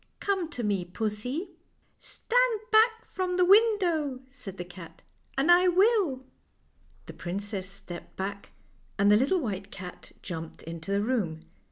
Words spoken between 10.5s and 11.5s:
into the room.